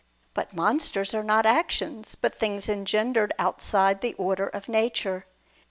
[0.33, 5.27] But monsters are not actions, but things engendered outside the order of nature.